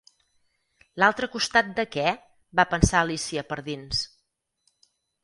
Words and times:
"L'altre 1.01 1.27
costat 1.35 1.69
de 1.79 1.85
què?" 1.95 2.05
va 2.61 2.65
pensar 2.71 3.03
Alícia 3.09 3.45
per 3.53 3.59
dins. 3.69 4.01